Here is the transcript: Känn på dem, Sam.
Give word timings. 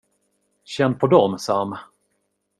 Känn 0.63 0.95
på 0.99 1.07
dem, 1.07 1.39
Sam. 1.39 1.75